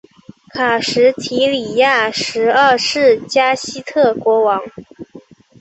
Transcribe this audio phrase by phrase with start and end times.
[0.49, 4.59] 卡什提里亚什二世加喜特国王。